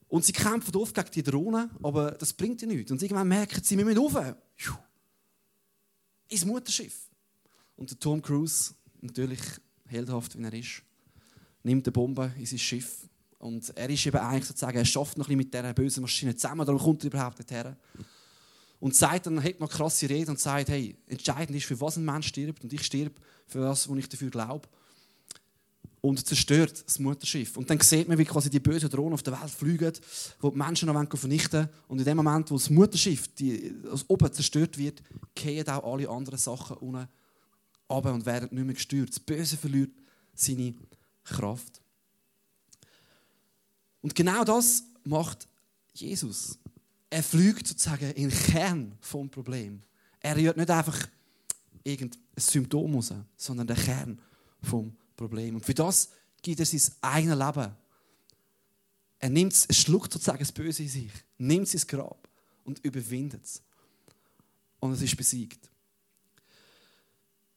[0.07, 2.91] Und sie kämpfen oft gegen die Drohnen, aber das bringt ihnen nichts.
[2.91, 4.35] Und irgendwann merken sie, wir müssen rauf
[6.27, 7.10] ins Mutterschiff.
[7.81, 9.39] Und Tom Cruise, natürlich
[9.87, 10.83] heldhaft wie er ist,
[11.63, 13.09] nimmt die Bombe in sein Schiff.
[13.39, 16.35] Und er ist eben eigentlich sozusagen, er schafft noch ein bisschen mit dieser bösen Maschine
[16.35, 17.75] zusammen, darum kommt er überhaupt nicht her.
[18.79, 22.05] Und sagt dann, hat noch krasse Rede und sagt, hey, entscheidend ist, für was ein
[22.05, 22.63] Mensch stirbt.
[22.63, 24.69] Und ich stirb für das, was ich dafür glaube
[26.01, 27.57] und zerstört das Mutterschiff.
[27.57, 30.55] Und dann sieht man, wie quasi die bösen Drohnen auf der Welt fliegen, die die
[30.55, 31.69] Menschen noch vernichten wollen.
[31.87, 35.01] Und in dem Moment, wo das Mutterschiff die, das oben zerstört wird,
[35.33, 37.07] gehen auch alle anderen Sachen unten
[37.91, 39.09] runter und werden nicht mehr gestört.
[39.09, 39.91] Das Böse verliert
[40.33, 40.73] seine
[41.23, 41.81] Kraft.
[44.01, 45.47] Und genau das macht
[45.93, 46.57] Jesus.
[47.09, 49.81] Er fliegt sozusagen in den Kern vom Problem.
[50.19, 51.07] Er rührt nicht einfach
[51.83, 54.19] irgendein Symptom raus, sondern den Kern
[54.61, 55.01] vom Problem.
[55.21, 55.55] Problem.
[55.55, 56.09] Und für das
[56.41, 57.75] gibt er sein eigenes Leben.
[59.19, 62.27] Er nimmt es, schluckt sozusagen das Böse in sich, nimmt ins Grab
[62.63, 63.61] und überwindet es.
[64.79, 65.69] Und es ist besiegt.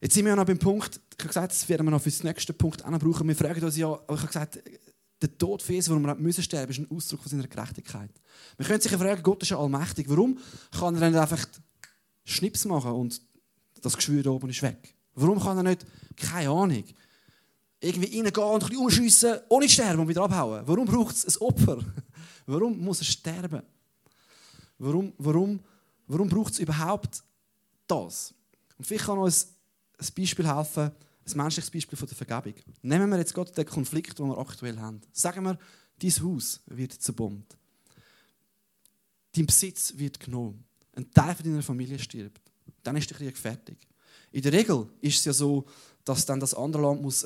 [0.05, 2.27] Jetzt sind wir noch beim Punkt, ich habe gesagt, das werden wir noch für den
[2.27, 3.27] nächsten Punkt brauchen.
[3.27, 4.63] Wir fragen uns ja, ich habe gesagt,
[5.23, 8.11] der Tod für Jesus, warum wir müssen sterben, ist ein Ausdruck von seiner Gerechtigkeit.
[8.59, 10.07] Wir können sich fragen, Gott ist ja allmächtig.
[10.11, 10.39] Warum
[10.79, 11.47] kann er dann einfach
[12.23, 13.19] Schnips machen und
[13.81, 14.95] das Geschwür da oben ist weg?
[15.15, 15.87] Warum kann er nicht,
[16.19, 16.85] keine Ahnung,
[17.81, 20.65] irgendwie reingehen und ein bisschen umschiessen, ohne sterben und wieder abhauen?
[20.67, 21.79] Warum braucht es ein Opfer?
[22.45, 23.63] Warum muss er sterben?
[24.77, 25.61] Warum, warum,
[26.07, 27.23] warum braucht es überhaupt
[27.87, 28.35] das?
[28.77, 29.54] Und vielleicht kann uns
[29.99, 30.91] ein Beispiel helfen,
[31.27, 32.55] ein menschliches Beispiel von der Vergebung.
[32.83, 35.01] Nehmen wir jetzt gerade den Konflikt, den wir aktuell haben.
[35.13, 35.59] Sagen wir,
[35.99, 37.57] dein Haus wird zerbombt.
[39.35, 40.65] Dein Besitz wird genommen.
[40.95, 42.41] Ein Teil von deiner Familie stirbt.
[42.83, 43.79] Dann ist der Krieg fertig.
[44.31, 45.65] In der Regel ist es ja so,
[46.05, 47.25] dass dann das andere Land muss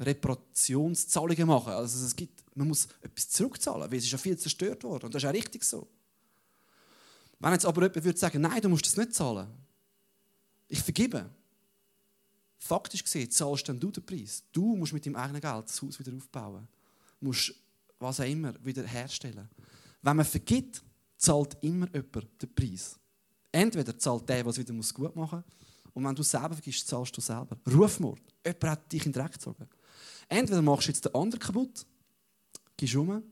[0.00, 1.72] Reparationszahlungen machen.
[1.72, 5.06] Also es gibt, man muss etwas zurückzahlen, weil es ist ja viel zerstört worden.
[5.06, 5.86] Und das ist auch richtig so.
[7.38, 9.46] Wenn jetzt aber jemand würde sagen, nein, du musst das nicht zahlen.
[10.68, 11.28] Ich vergebe.
[12.66, 14.42] Faktisch gesehen zahlst dann du den Preis.
[14.50, 16.66] Du musst mit deinem eigenen Geld das Haus wieder aufbauen.
[17.20, 17.54] Du musst
[17.98, 19.50] was auch immer wieder herstellen.
[20.00, 20.82] Wenn man vergibt,
[21.18, 22.98] zahlt immer jemand den Preis.
[23.52, 27.14] Entweder zahlt der, der es wieder gut machen muss, und wenn du selber vergisst, zahlst
[27.14, 27.58] du selber.
[27.70, 28.22] Rufmord.
[28.44, 29.68] Jemand hat dich in den Dreck gezogen.
[30.26, 31.84] Entweder machst du jetzt den anderen kaputt,
[32.78, 33.22] gehst um,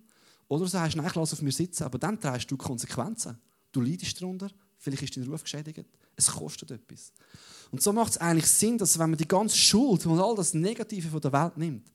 [0.47, 3.38] oder sagst, nein, ich lasse auf mir sitzen, aber dann trägst du Konsequenzen.
[3.73, 4.51] Du leidest darunter,
[4.83, 5.85] vielleicht ist dein Ruf geschädigt,
[6.16, 7.12] es kostet etwas.
[7.71, 10.53] Und so macht es eigentlich Sinn, dass wenn man die ganze Schuld und all das
[10.53, 11.90] Negative von der Welt nimmt,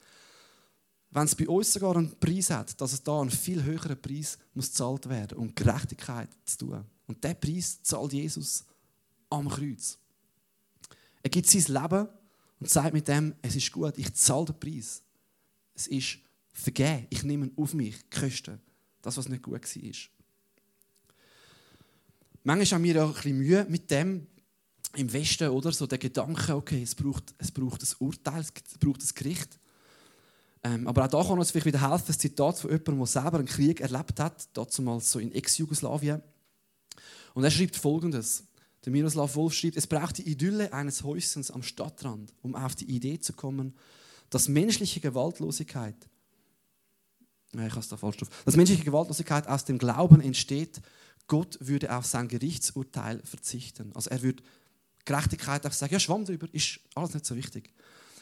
[1.11, 4.37] wenn es bei uns sogar einen Preis hat, dass es da einen viel höheren Preis
[4.53, 6.85] muss gezahlt werden, um Gerechtigkeit zu tun.
[7.07, 8.65] Und der Preis zahlt Jesus
[9.29, 9.97] am Kreuz.
[11.21, 12.07] Er gibt sein Leben
[12.59, 15.01] und sagt mit dem, es ist gut, ich zahle den Preis.
[15.73, 16.19] Es ist
[16.51, 18.59] vergeben, ich nehme auf mich die Kosten,
[19.01, 20.16] das, was nicht gut war.
[22.43, 24.27] Manchmal haben wir auch ein bisschen Mühe mit dem
[24.95, 25.71] im Westen, oder?
[25.71, 29.59] So der Gedanke, okay, es braucht, es braucht ein Urteil, es braucht ein Gericht.
[30.63, 33.37] Ähm, aber auch da kann uns vielleicht wieder helfen, ein Zitat von jemandem, der selber
[33.37, 36.21] einen Krieg erlebt hat, damals so in Ex-Jugoslawien.
[37.33, 38.43] Und er schreibt folgendes:
[38.83, 42.85] Der Miroslav Wolf schreibt, es braucht die Idylle eines Häuschens am Stadtrand, um auf die
[42.85, 43.75] Idee zu kommen,
[44.29, 45.95] dass menschliche Gewaltlosigkeit,
[47.53, 50.81] ich da falsch drauf, dass menschliche Gewaltlosigkeit aus dem Glauben entsteht,
[51.27, 53.91] Gott würde auf sein Gerichtsurteil verzichten.
[53.93, 54.43] Also er würde
[55.05, 57.71] Gerechtigkeit einfach sagen, ja, schwamm drüber, ist alles nicht so wichtig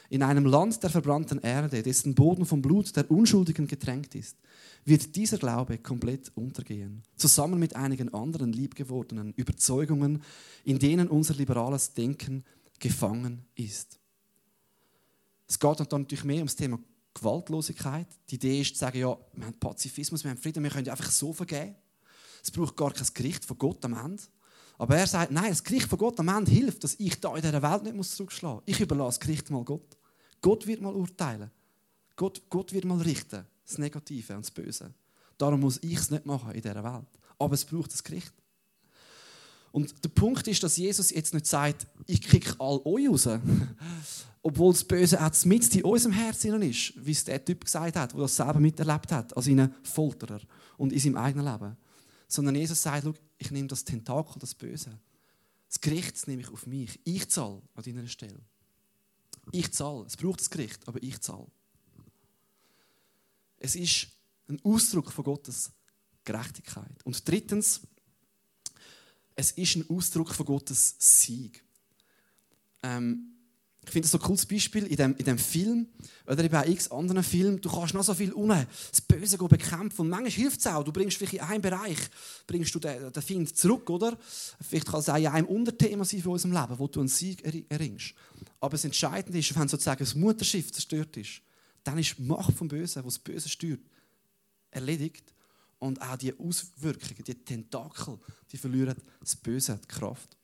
[0.08, 4.36] in einem Land der verbrannten Erde, dessen Boden vom Blut der Unschuldigen getränkt ist,
[4.84, 10.22] wird dieser Glaube komplett untergehen, zusammen mit einigen anderen liebgewordenen Überzeugungen,
[10.64, 12.44] in denen unser liberales Denken
[12.78, 13.98] gefangen ist.
[15.48, 16.78] Es geht dann natürlich mehr ums Thema
[17.14, 18.06] Gewaltlosigkeit.
[18.30, 21.10] Die Idee ist zu sagen, ja, wir haben Pazifismus, wir haben Frieden, wir können einfach
[21.10, 21.74] so vergeben.
[22.46, 24.22] Es braucht gar kein Gericht von Gott am Ende.
[24.78, 27.42] Aber er sagt, nein, das Gericht von Gott am Ende hilft, dass ich da in
[27.42, 28.62] dieser Welt nicht zurückschlagen muss.
[28.66, 29.96] Ich überlasse das Gericht mal Gott.
[30.40, 31.50] Gott wird mal urteilen.
[32.14, 33.44] Gott, Gott wird mal richten.
[33.66, 34.94] Das Negative und das Böse.
[35.36, 37.06] Darum muss ich es nicht machen in dieser Welt.
[37.36, 38.32] Aber es braucht das Gericht.
[39.72, 43.28] Und der Punkt ist, dass Jesus jetzt nicht sagt, ich kriege all euch raus.
[44.42, 48.12] Obwohl das Böse auch mit in unserem Herzen ist, wie es der Typ gesagt hat,
[48.12, 50.40] der das selber miterlebt hat, als einen Folterer
[50.76, 51.76] und in seinem eigenen Leben.
[52.28, 53.06] Sondern Jesus sagt,
[53.38, 54.98] ich nehme das Tentakel, das Böse.
[55.68, 57.00] Das Gericht nehme ich auf mich.
[57.04, 58.40] Ich zahle an deiner Stelle.
[59.52, 60.04] Ich zahle.
[60.06, 61.46] Es braucht das Gericht, aber ich zahle.
[63.58, 64.08] Es ist
[64.48, 65.70] ein Ausdruck von Gottes
[66.24, 67.02] Gerechtigkeit.
[67.04, 67.80] Und drittens,
[69.34, 71.64] es ist ein Ausdruck von Gottes Sieg.
[72.82, 73.35] Ähm,
[73.86, 75.86] ich finde das so ein cooles Beispiel in dem, in dem Film
[76.26, 77.60] oder eben auch x anderen Filmen.
[77.60, 80.02] Du kannst noch so viel unten das Böse bekämpfen.
[80.02, 80.82] Und manchmal hilft es auch.
[80.82, 81.98] Du bringst vielleicht in einem Bereich
[82.48, 84.18] bringst du den, den Find zurück, oder?
[84.60, 87.44] Vielleicht kann es auch in einem Unterthema sein von unserem Leben, wo du einen Sieg
[87.70, 88.14] erringst.
[88.58, 91.40] Aber das Entscheidende ist, wenn sozusagen das Mutterschiff zerstört ist,
[91.84, 93.80] dann ist die Macht vom Bösen, wo das Böse steuert,
[94.72, 95.32] erledigt.
[95.78, 98.18] Und auch die Auswirkungen, die Tentakel,
[98.50, 100.35] die verlieren das Böse, die Kraft.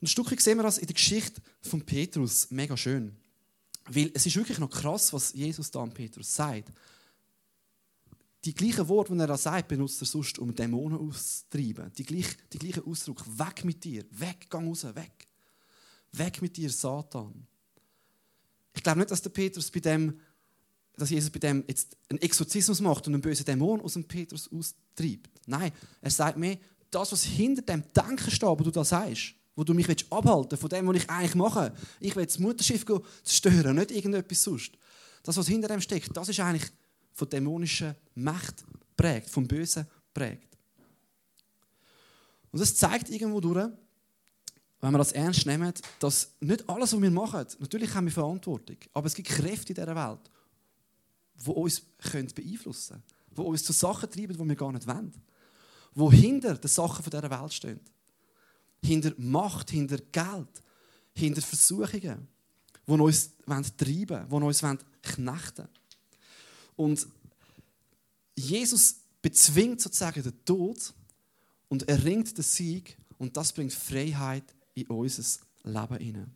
[0.00, 3.16] Ein Stückchen sehen wir das in der Geschichte von Petrus mega schön.
[3.86, 6.70] Weil es ist wirklich noch krass, was Jesus da an Petrus sagt.
[8.44, 11.92] Die gleichen Worte, die er da sagt, benutzt er sonst, um Dämonen auszutreiben.
[11.96, 13.24] Die, gleich, die gleichen Ausdruck.
[13.26, 14.04] Weg mit dir.
[14.10, 15.26] Weg, gang raus, weg.
[16.12, 17.46] Weg mit dir, Satan.
[18.74, 20.20] Ich glaube nicht, dass der Petrus bei dem,
[20.96, 24.48] dass Jesus bei dem jetzt einen Exorzismus macht und einen bösen Dämon aus dem Petrus
[24.52, 25.40] austreibt.
[25.46, 26.58] Nein, er sagt mir,
[26.90, 30.60] das, was hinter dem Denken steht, wo du da sagst, wo du mich abhalten willst,
[30.60, 31.72] von dem, was ich eigentlich mache.
[31.98, 32.86] Ich will das Mutterschiff
[33.24, 34.70] zerstören, nicht irgendetwas sonst.
[35.24, 36.70] Das, was hinter dem steckt, das ist eigentlich
[37.12, 38.64] von dämonischer Macht
[38.96, 40.56] prägt, vom Bösen prägt.
[42.52, 43.68] Und das zeigt irgendwo durch,
[44.80, 48.76] wenn wir das ernst nehmen, dass nicht alles, was wir machen, natürlich haben wir Verantwortung,
[48.94, 50.30] aber es gibt Kräfte in dieser Welt,
[51.44, 55.12] die uns beeinflussen können, die uns zu Sachen treiben, die wir gar nicht wollen,
[55.96, 57.80] die hinter den Sachen dieser Welt stehen
[58.82, 60.62] hinter Macht, hinter Geld,
[61.14, 62.28] hinter Versuchungen,
[62.86, 63.30] die uns
[63.76, 64.60] treiben wollen, die uns
[65.02, 65.68] knechten wollen.
[66.76, 67.08] Und
[68.36, 70.94] Jesus bezwingt sozusagen den Tod
[71.68, 76.32] und erringt den Sieg und das bringt Freiheit in unser Leben hinein.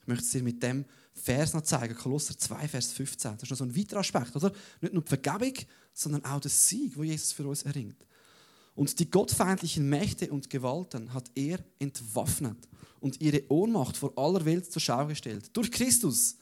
[0.00, 3.32] Ich möchte es dir mit dem Vers noch zeigen, Kolosser 2, Vers 15.
[3.32, 4.50] Das ist noch so ein weiterer Aspekt, oder?
[4.80, 5.54] Nicht nur die Vergebung,
[5.92, 7.96] sondern auch der Sieg, wo Jesus für uns erringt.
[8.74, 12.68] Und die gottfeindlichen Mächte und Gewalten hat er entwaffnet
[13.00, 15.50] und ihre Ohnmacht vor aller Welt zur Schau gestellt.
[15.52, 16.36] Durch Christus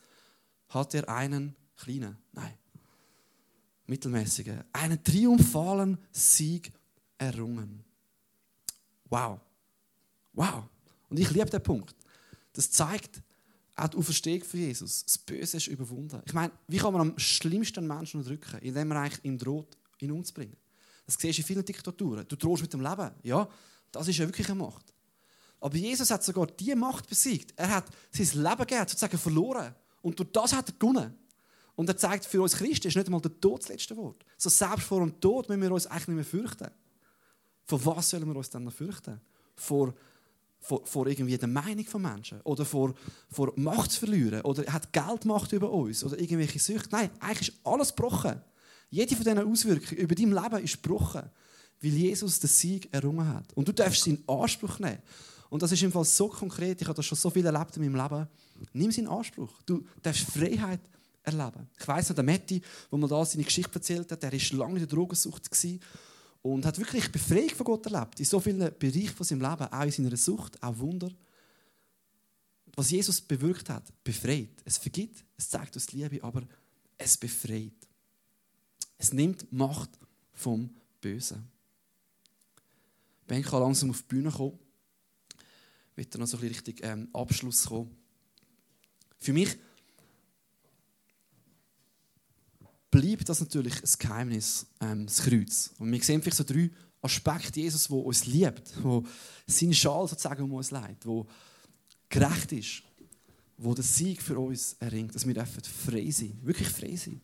[0.69, 2.55] hat er einen kleinen, nein,
[3.87, 6.73] mittelmäßigen, einen triumphalen Sieg
[7.19, 7.83] errungen.
[9.09, 9.41] Wow.
[10.33, 10.65] Wow.
[11.09, 11.97] Und ich liebe den Punkt.
[12.53, 13.23] Das zeigt
[13.75, 15.05] auch die Auferstehung von Jesus.
[15.05, 16.23] Das Böse ist überwunden.
[16.27, 20.13] Ich meine, wie kann man am schlimmsten Menschen drücken, indem er eigentlich ihm droht, ihn
[20.13, 20.57] umzubringen?
[21.07, 22.27] Das siehst du in vielen Diktaturen.
[22.29, 23.11] Du drohst mit dem Leben.
[23.23, 23.49] Ja,
[23.91, 24.93] das ist ja wirklich eine Macht.
[25.61, 27.53] Aber Jesus hat sogar diese Macht besiegt.
[27.57, 29.75] Er hat sein Leben gegeben, sozusagen verloren.
[30.03, 31.17] Und durch das hat er gewonnen.
[31.75, 34.25] Und er zeigt, für uns Christen ist nicht einmal der Tod das letzte Wort.
[34.37, 36.71] So selbst vor dem Tod müssen wir uns eigentlich nicht mehr fürchten.
[37.65, 39.21] Vor was sollen wir uns dann noch fürchten?
[39.55, 39.95] Vor,
[40.59, 42.41] vor, vor irgendwie der Meinung von Menschen?
[42.43, 42.95] Oder vor,
[43.31, 44.41] vor Macht zu verlieren?
[44.43, 46.03] Oder hat Geld Macht über uns?
[46.05, 46.89] Oder irgendwelche Süchte?
[46.91, 48.41] Nein, eigentlich ist alles gebrochen.
[48.91, 51.23] Jede von diesen Auswirkungen über dein Leben ist gebrochen,
[51.81, 53.53] weil Jesus den Sieg errungen hat.
[53.55, 54.99] Und du darfst ihn in Anspruch nehmen.
[55.49, 57.83] Und das ist im Fall so konkret, ich habe das schon so viel erlebt in
[57.83, 58.29] meinem Leben.
[58.73, 59.63] Nimm es in Anspruch.
[59.67, 60.81] Du darfst Freiheit
[61.23, 61.69] erleben.
[61.79, 64.75] Ich weiss noch, der Matti, wo mir da seine Geschichte erzählt hat, der war lange
[64.75, 65.51] in der Drogensucht
[66.43, 68.19] und hat wirklich Befreiung von Gott erlebt.
[68.19, 71.11] In so vielen Bereichen von seinem Leben, auch in seiner Sucht, auch Wunder.
[72.77, 74.51] Was Jesus bewirkt hat, befreit.
[74.65, 76.43] Es vergibt, es zeigt uns Liebe, aber
[76.97, 77.73] es befreit.
[79.01, 79.99] Es nimmt Macht
[80.35, 80.69] vom
[81.01, 81.51] Bösen.
[83.27, 84.59] Ben kann langsam auf die Bühne kommen.
[85.97, 87.97] Ich will noch so ein bisschen Richtung ähm, Abschluss kommen.
[89.17, 89.57] Für mich
[92.91, 95.73] bleibt das natürlich ein Geheimnis, ähm, das Kreuz.
[95.79, 99.07] Und wir sehen vielleicht so drei Aspekte Jesus, der uns liebt, wo
[99.47, 101.27] seinen Schal sozusagen um uns leitet, wo
[102.11, 102.83] gerecht ist,
[103.57, 107.23] wo der Sieg für uns erringt, dass wir frei sein, wirklich frei sein.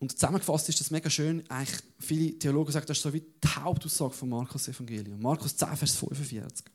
[0.00, 1.42] Und zusammengefasst ist das mega schön.
[1.50, 5.20] Eigentlich, viele Theologen sagen, das ist so wie die Hauptaussage von Markus Evangelium.
[5.20, 6.66] Markus 10, Vers 45.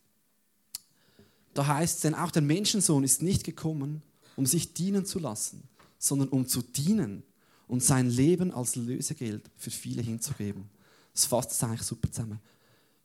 [1.54, 4.02] Da heißt es, denn auch der Menschensohn ist nicht gekommen,
[4.36, 5.64] um sich dienen zu lassen,
[5.98, 7.24] sondern um zu dienen
[7.68, 10.70] und sein Leben als Lösegeld für viele hinzugeben.
[11.14, 12.40] Das fasst es eigentlich super zusammen.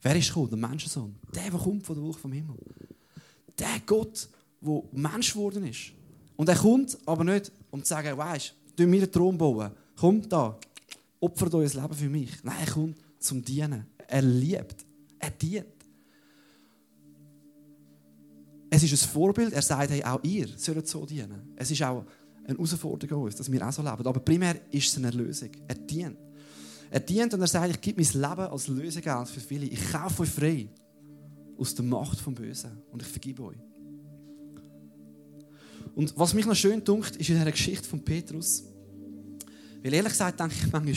[0.02, 0.48] Wer ist gekommen?
[0.48, 1.14] Der Menschensohn.
[1.34, 2.56] Der, der kommt von der Wolke vom Himmel.
[3.58, 4.28] Der Gott,
[4.60, 5.92] der Mensch geworden ist.
[6.36, 10.28] Und er kommt aber nicht, um zu sagen, weißt du, wir einen Thron bauen Komm
[10.28, 10.58] da,
[11.20, 12.44] opfert euer Leben für mich.
[12.44, 13.86] Nein, er kommt zum Dienen.
[14.06, 14.86] Er liebt.
[15.18, 15.66] Er dient.
[18.70, 19.52] Es ist ein Vorbild.
[19.52, 21.52] Er sagt, hey, auch ihr sollt so dienen.
[21.56, 22.04] Es ist auch
[22.44, 24.06] eine Herausforderung an uns, dass wir auch so leben.
[24.06, 25.50] Aber primär ist es eine Erlösung.
[25.66, 26.16] Er dient.
[26.90, 29.66] Er dient und er sagt, ich gebe mein Leben als Lösegeld für viele.
[29.66, 30.68] Ich kaufe euch frei
[31.58, 33.58] aus der Macht vom Bösen und ich vergebe euch.
[35.94, 38.64] Und was mich noch schön dunkt, ist in dieser Geschichte von Petrus,
[39.82, 40.96] weil ehrlich gesagt denke ich manchmal,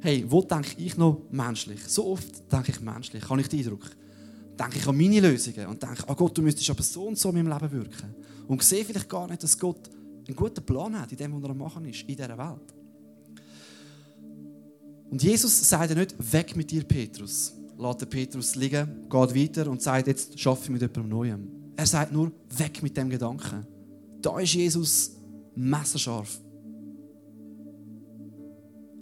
[0.00, 1.80] hey, wo denke ich noch menschlich?
[1.86, 3.90] So oft denke ich menschlich, habe ich den Eindruck.
[4.58, 7.30] Denke ich an meine Lösungen und denke, oh Gott, du müsstest aber so und so
[7.30, 8.14] in meinem Leben wirken.
[8.46, 9.88] Und sehe vielleicht gar nicht, dass Gott
[10.26, 12.74] einen guten Plan hat in dem, was er am machen ist, in dieser Welt.
[15.10, 17.54] Und Jesus sagt ja nicht, weg mit dir, Petrus.
[17.78, 21.48] Lässt Petrus liegen, geht weiter und sagt, jetzt schaffe ich mit jemandem Neuem.
[21.76, 23.66] Er sagt nur, weg mit dem Gedanken.
[24.20, 25.12] Da ist Jesus
[25.56, 26.38] messerscharf.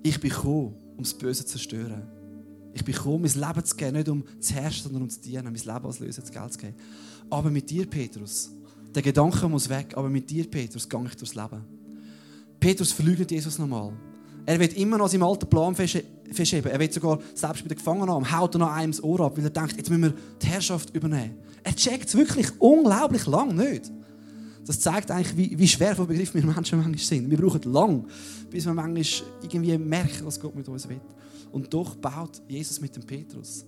[0.08, 2.02] Ich bin gekommen, um das Böse zu zerstören.
[2.72, 5.44] Ich bin gekommen, mein Leben zu geben, nicht um zu herrschen, sondern um zu dienen,
[5.44, 6.76] mein Leben als Lösen zu Geld zu geben.
[7.28, 8.50] Aber mit dir, Petrus,
[8.94, 11.62] der Gedanke muss weg, aber mit dir, Petrus, gehe ich durchs Leben.
[12.58, 13.92] Petrus verleugnet Jesus nochmal.
[14.46, 16.70] Er wird immer noch seinen alten Plan verschieben.
[16.70, 19.44] Er wird sogar, selbst bei den Gefangenen, haut er noch einem das Ohr ab, weil
[19.44, 21.34] er denkt, jetzt müssen wir die Herrschaft übernehmen.
[21.62, 23.92] Er checkt es wirklich unglaublich lang nicht.
[24.68, 27.30] Das zeigt eigentlich, wie, wie schwer von Begriff wir Menschen manchmal sind.
[27.30, 28.04] Wir brauchen lang,
[28.50, 29.02] bis wir manchmal
[29.42, 31.00] irgendwie merken, was Gott mit uns will.
[31.50, 33.64] Und doch baut Jesus mit dem Petrus.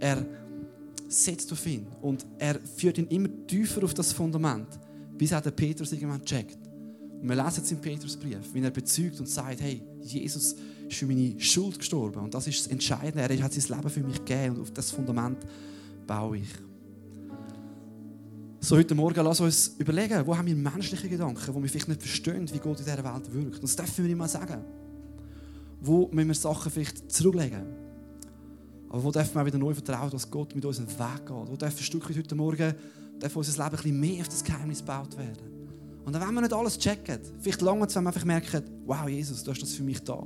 [0.00, 0.26] Er
[1.06, 4.66] setzt auf ihn und er führt ihn immer tiefer auf das Fundament,
[5.16, 6.58] bis auch der Petrus irgendwann checkt.
[7.20, 10.56] Und wir lesen es im Petrusbrief, wie er bezeugt und sagt, hey, Jesus
[10.88, 13.20] ist für meine Schuld gestorben und das ist das Entscheidende.
[13.20, 15.38] Er hat sein Leben für mich gegeben und auf das Fundament
[16.04, 16.48] baue ich.
[18.64, 22.00] So heute Morgen, lass uns überlegen, wo haben wir menschliche Gedanken, wo wir vielleicht nicht
[22.00, 23.56] verstehen, wie Gott in dieser Welt wirkt.
[23.56, 24.64] Und das dürfen wir immer sagen.
[25.80, 27.64] Wo müssen wir Sachen vielleicht zurücklegen?
[28.88, 31.50] Aber wo dürfen wir auch wieder neu vertrauen, dass Gott mit uns einen Weg geht?
[31.50, 32.72] Wo dürfen ein Stück heute Morgen
[33.18, 35.42] darf unser Leben ein bisschen mehr auf das Geheimnis gebaut werden?
[36.04, 39.42] Und dann, wenn wir nicht alles checken, vielleicht lange, wenn wir einfach merken, wow, Jesus,
[39.42, 40.24] du hast das für mich da.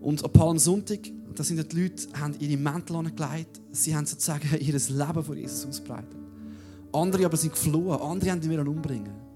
[0.00, 4.72] Und am Palmsonntag, da sind die Leute, haben ihre Mäntel angelegt, sie haben sozusagen ihr
[4.72, 6.19] Leben vor Jesus ausbreitet.
[6.92, 9.30] Andere aber sind geflohen, andere haben ihn umbringen.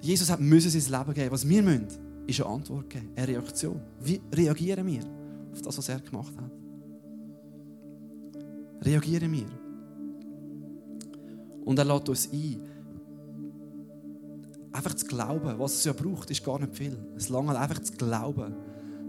[0.00, 1.30] Jesus hat müssen sein Leben geben.
[1.30, 1.86] Was wir müssen,
[2.26, 3.80] ist eine Antwort geben, eine Reaktion.
[4.00, 5.00] Wie reagieren wir
[5.52, 6.50] auf das, was er gemacht hat?
[8.82, 9.46] Reagieren wir.
[11.64, 12.62] Und er lädt uns ein,
[14.72, 16.96] einfach zu glauben, was es ja braucht, ist gar nicht viel.
[17.16, 18.54] Es langt einfach zu glauben,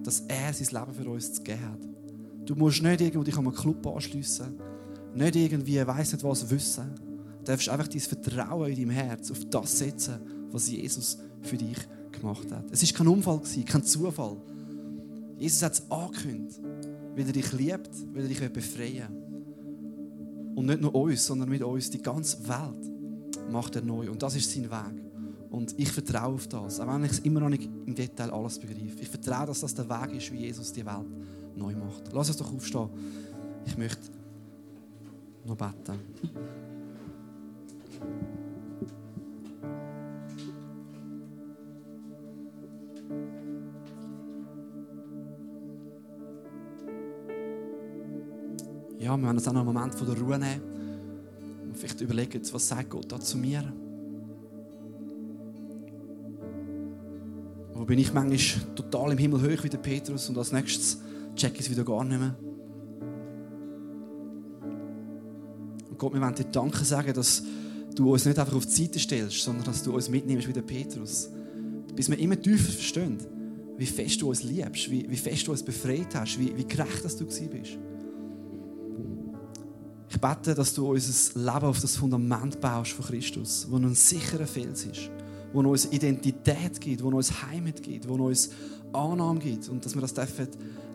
[0.03, 1.87] dass er sein Leben für uns zu geben hat.
[2.45, 4.59] Du musst nicht irgendwo dich an einen Club anschliessen,
[5.13, 6.91] nicht irgendwie, weiss nicht was, wissen.
[7.41, 10.19] Du darfst einfach dein Vertrauen in deinem Herz auf das setzen,
[10.51, 11.77] was Jesus für dich
[12.11, 12.65] gemacht hat.
[12.71, 14.37] Es war kein Unfall, kein Zufall.
[15.37, 16.59] Jesus hat es angekündigt,
[17.15, 20.53] weil er dich liebt, weil er dich befreien will.
[20.55, 22.91] Und nicht nur uns, sondern mit uns die ganze Welt
[23.49, 24.11] macht er neu.
[24.11, 25.03] Und das ist sein Weg.
[25.49, 28.59] Und ich vertraue auf das, auch wenn ich es immer noch nicht im Detail alles
[28.59, 29.01] begreife.
[29.01, 31.07] Ich vertraue, dass das der Weg ist, wie Jesus die Welt
[31.55, 32.13] neu macht.
[32.13, 32.89] Lass uns doch aufstehen.
[33.65, 34.11] Ich möchte
[35.45, 35.99] noch beten.
[49.11, 50.61] Ja, wir werden uns auch noch einen Moment von der Ruhe nehmen
[51.65, 53.73] und vielleicht überlegen, was sagt Gott da zu mir?
[57.73, 61.01] Wo bin ich manchmal total im Himmel hoch wie der Petrus und als nächstes
[61.35, 62.35] check ich es wieder gar nicht mehr.
[65.89, 67.43] Und Gott, wir wollen dir Danke sagen, dass
[67.95, 70.61] du uns nicht einfach auf die Seite stellst, sondern dass du uns mitnimmst wie der
[70.61, 71.29] Petrus.
[71.95, 73.17] Bis wir immer tiefer verstehen,
[73.77, 77.03] wie fest du uns liebst, wie, wie fest du uns befreit hast, wie, wie gerecht
[77.03, 77.77] dass du bist.
[80.09, 84.45] Ich bete, dass du unser Leben auf das Fundament baust von Christus, wo ein sicherer
[84.45, 85.09] Fels ist
[85.53, 88.49] wo uns Identität gibt, wo uns Heimat gibt, wo uns
[88.93, 90.47] Annahme gibt und dass wir das dürfen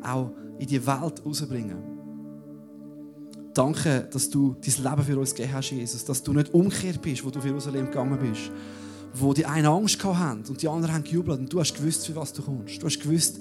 [0.03, 1.96] auch in die Welt rausbringen.
[3.57, 7.25] Danke, dass du dein Leben für uns gegeben hast, Jesus, dass du nicht umgekehrt bist,
[7.25, 8.51] wo du für Jerusalem gegangen bist,
[9.15, 12.15] wo die einen Angst haben und die anderen haben gejubelt und du hast gewusst, für
[12.15, 12.83] was du kommst.
[12.83, 13.41] Du hast gewusst,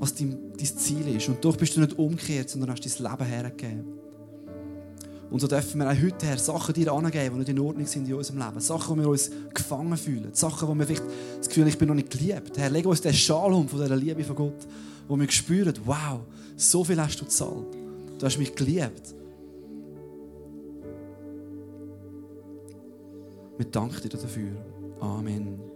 [0.00, 3.24] was dein, dein Ziel ist und doch bist du nicht umgekehrt, sondern hast dein Leben
[3.24, 3.84] hergegeben.
[5.30, 8.08] Und so dürfen wir auch heute her Sachen dir angeben, die nicht in Ordnung sind
[8.08, 8.58] in unserem Leben.
[8.58, 10.30] Sachen, wo wir uns gefangen fühlen.
[10.32, 11.04] Sachen, wo wir vielleicht
[11.38, 12.58] das Gefühl haben, ich bin noch nicht geliebt.
[12.58, 14.66] Herr, leg uns den Schal um von dieser Liebe von Gott,
[15.06, 16.22] wo wir spüren, wow,
[16.56, 17.72] so viel hast du gezahlt.
[18.18, 19.14] Du hast mich geliebt.
[23.56, 24.52] Wir danken dir dafür.
[25.00, 25.73] Amen.